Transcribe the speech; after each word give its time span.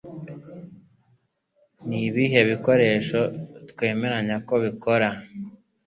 Ni 1.87 1.99
ibihe 2.07 2.39
bikoresho 2.49 3.19
twemeranya 3.69 4.35
ko 4.47 4.53
bikora 4.65 5.09